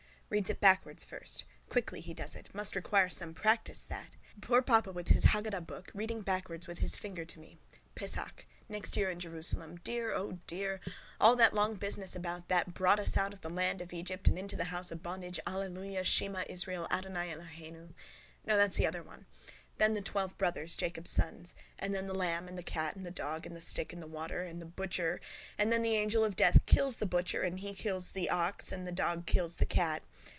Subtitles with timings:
[0.33, 1.43] Reads it backwards first.
[1.67, 2.55] Quickly he does it.
[2.55, 4.11] Must require some practice that.
[4.11, 4.41] mangiD kcirtaP.
[4.43, 7.57] Poor papa with his hagadah book, reading backwards with his finger to me.
[7.97, 8.45] Pessach.
[8.69, 9.81] Next year in Jerusalem.
[9.83, 10.79] Dear, O dear!
[11.19, 14.39] All that long business about that brought us out of the land of Egypt and
[14.39, 16.05] into the house of bondage alleluia.
[16.05, 17.89] Shema Israel Adonai Elohenu.
[18.45, 19.03] No, that's the other.
[19.77, 21.55] Then the twelve brothers, Jacob's sons.
[21.79, 24.05] And then the lamb and the cat and the dog and the stick and the
[24.05, 25.19] water and the butcher.
[25.57, 28.85] And then the angel of death kills the butcher and he kills the ox and
[28.85, 30.03] the dog kills the cat.